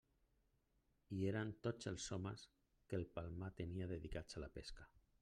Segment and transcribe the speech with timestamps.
[1.15, 4.89] Hi eren tots els homes que el Palmar tenia dedicats a la pesca.